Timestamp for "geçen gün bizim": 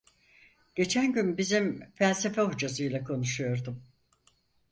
0.75-1.91